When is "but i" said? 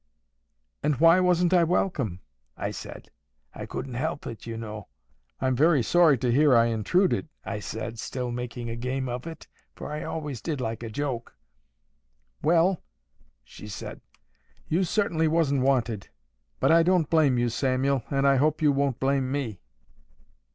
16.59-16.81